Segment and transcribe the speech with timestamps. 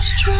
[0.00, 0.39] strong.